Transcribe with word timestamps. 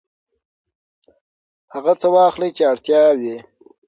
هغه 1.73 1.93
څه 2.01 2.07
واخلئ 2.15 2.49
چې 2.57 2.63
اړتیا 2.71 3.01
وي. 3.19 3.37